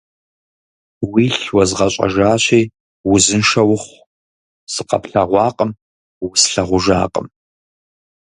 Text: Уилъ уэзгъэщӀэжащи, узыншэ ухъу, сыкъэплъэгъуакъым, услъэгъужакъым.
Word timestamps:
Уилъ 1.09 1.45
уэзгъэщӀэжащи, 1.55 2.61
узыншэ 3.11 3.61
ухъу, 3.73 3.97
сыкъэплъэгъуакъым, 4.73 5.71
услъэгъужакъым. 6.25 7.27